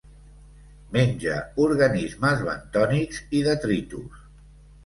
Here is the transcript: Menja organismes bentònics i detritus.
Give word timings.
Menja 0.95 1.35
organismes 1.65 2.41
bentònics 2.49 3.23
i 3.41 3.43
detritus. 3.49 4.29